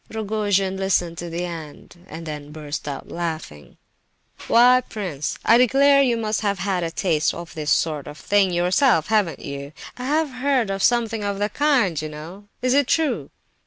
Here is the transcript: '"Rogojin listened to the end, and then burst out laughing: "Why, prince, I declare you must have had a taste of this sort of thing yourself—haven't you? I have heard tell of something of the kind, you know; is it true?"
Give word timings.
'"Rogojin 0.09 0.77
listened 0.77 1.19
to 1.19 1.29
the 1.29 1.45
end, 1.45 2.03
and 2.07 2.25
then 2.25 2.51
burst 2.51 2.87
out 2.87 3.09
laughing: 3.09 3.77
"Why, 4.47 4.81
prince, 4.89 5.37
I 5.45 5.59
declare 5.59 6.01
you 6.01 6.17
must 6.17 6.41
have 6.41 6.57
had 6.57 6.83
a 6.83 6.89
taste 6.89 7.35
of 7.35 7.53
this 7.53 7.69
sort 7.69 8.07
of 8.07 8.17
thing 8.17 8.49
yourself—haven't 8.49 9.41
you? 9.41 9.73
I 9.97 10.05
have 10.05 10.31
heard 10.31 10.69
tell 10.69 10.77
of 10.77 10.81
something 10.81 11.23
of 11.23 11.37
the 11.37 11.49
kind, 11.49 12.01
you 12.01 12.09
know; 12.09 12.45
is 12.63 12.73
it 12.73 12.87
true?" 12.87 13.29